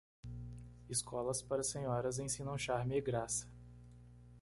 [0.89, 3.47] Escolas para senhoras ensinam charme e graça.